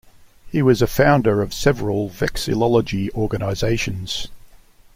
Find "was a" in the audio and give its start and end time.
0.63-0.87